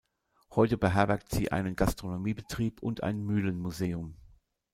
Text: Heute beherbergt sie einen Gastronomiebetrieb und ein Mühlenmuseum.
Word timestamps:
Heute 0.55 0.79
beherbergt 0.79 1.29
sie 1.29 1.51
einen 1.51 1.75
Gastronomiebetrieb 1.75 2.81
und 2.81 3.03
ein 3.03 3.21
Mühlenmuseum. 3.23 4.15